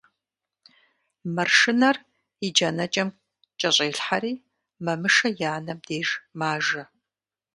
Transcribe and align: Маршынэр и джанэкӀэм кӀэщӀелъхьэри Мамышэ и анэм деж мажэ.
Маршынэр 1.35 1.97
и 2.45 2.47
джанэкӀэм 2.55 3.09
кӀэщӀелъхьэри 3.59 4.33
Мамышэ 4.85 5.29
и 5.43 5.45
анэм 5.55 5.79
деж 5.87 6.09
мажэ. 6.39 6.83